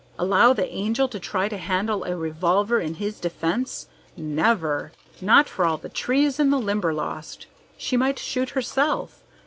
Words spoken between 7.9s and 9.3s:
might shoot herself.